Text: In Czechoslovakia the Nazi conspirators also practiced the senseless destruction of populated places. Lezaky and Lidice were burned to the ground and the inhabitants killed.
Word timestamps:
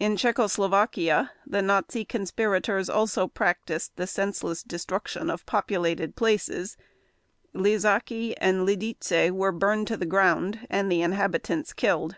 In 0.00 0.16
Czechoslovakia 0.16 1.32
the 1.46 1.60
Nazi 1.60 2.02
conspirators 2.02 2.88
also 2.88 3.26
practiced 3.28 3.94
the 3.96 4.06
senseless 4.06 4.62
destruction 4.62 5.28
of 5.28 5.44
populated 5.44 6.16
places. 6.16 6.78
Lezaky 7.54 8.32
and 8.38 8.66
Lidice 8.66 9.30
were 9.30 9.52
burned 9.52 9.86
to 9.88 9.98
the 9.98 10.06
ground 10.06 10.66
and 10.70 10.90
the 10.90 11.02
inhabitants 11.02 11.74
killed. 11.74 12.16